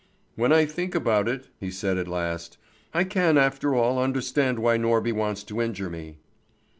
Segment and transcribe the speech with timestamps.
[0.35, 2.57] "When I think about it," he said at last,
[2.91, 6.17] "I can after all understand why Norby wants to injure me."